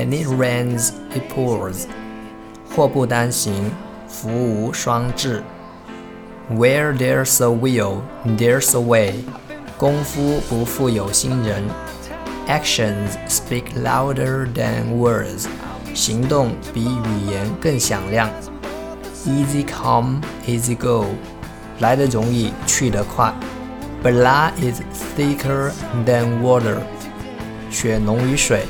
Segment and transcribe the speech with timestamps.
[0.00, 1.84] When it rains, it pours.
[2.74, 3.70] 祸不单行，
[4.08, 5.42] 福无双至。
[6.50, 9.16] Where there's a will, there's a way.
[9.76, 11.62] 功夫不负有心人。
[12.48, 15.46] Actions speak louder than words.
[15.94, 18.30] 行动比语言更响亮。
[19.26, 21.08] Easy come, easy go.
[21.80, 23.34] 来得容易，去得快。
[24.02, 24.80] Blood is
[25.14, 25.72] thicker
[26.06, 26.78] than water.
[27.70, 28.64] 血浓于水。